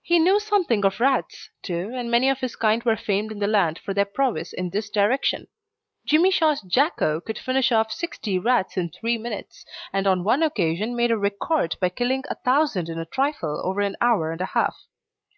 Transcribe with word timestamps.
He 0.00 0.18
knew 0.18 0.40
something 0.40 0.86
of 0.86 1.00
rats, 1.00 1.50
too, 1.60 1.90
and 1.94 2.10
many 2.10 2.30
of 2.30 2.40
his 2.40 2.56
kind 2.56 2.82
were 2.82 2.96
famed 2.96 3.30
in 3.30 3.40
the 3.40 3.46
land 3.46 3.78
for 3.78 3.92
their 3.92 4.06
prowess 4.06 4.54
in 4.54 4.70
this 4.70 4.88
direction. 4.88 5.48
Jimmy 6.06 6.30
Shaw's 6.30 6.62
Jacko 6.62 7.20
could 7.20 7.36
finish 7.38 7.70
off 7.70 7.92
sixty 7.92 8.38
rats 8.38 8.78
in 8.78 8.88
three 8.88 9.18
minutes, 9.18 9.66
and 9.92 10.06
on 10.06 10.24
one 10.24 10.42
occasion 10.42 10.96
made 10.96 11.10
a 11.10 11.18
record 11.18 11.76
by 11.78 11.90
killing 11.90 12.24
a 12.30 12.36
thousand 12.36 12.88
in 12.88 12.98
a 12.98 13.04
trifle 13.04 13.60
over 13.62 13.82
an 13.82 13.96
hour 14.00 14.32
and 14.32 14.40
a 14.40 14.46
half. 14.46 14.86